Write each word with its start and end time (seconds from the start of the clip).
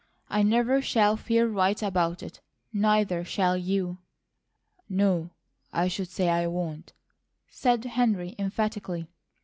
I 0.31 0.41
never 0.41 0.81
shall 0.81 1.15
feel 1.15 1.45
right 1.45 1.79
about 1.79 2.23
it; 2.23 2.41
neither 2.73 3.23
shall 3.23 3.55
you" 3.55 3.99
"No, 5.05 5.29
I 5.71 5.89
should 5.89 6.09
say 6.09 6.27
I 6.29 6.47
won't!" 6.47 6.91
said 7.51 7.83
Henry 7.85 8.33
emphatically. 8.39 9.07